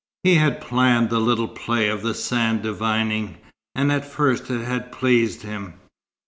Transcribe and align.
He 0.23 0.33
had 0.37 0.61
planned 0.61 1.11
the 1.11 1.19
little 1.19 1.47
play 1.47 1.87
of 1.87 2.01
the 2.01 2.15
sand 2.15 2.63
divining, 2.63 3.37
and 3.75 3.91
at 3.91 4.03
first 4.03 4.49
it 4.49 4.65
had 4.65 4.91
pleased 4.91 5.43
him. 5.43 5.75